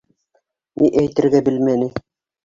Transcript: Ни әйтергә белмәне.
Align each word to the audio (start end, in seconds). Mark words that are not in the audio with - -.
Ни 0.81 0.87
әйтергә 1.01 1.41
белмәне. 1.49 1.91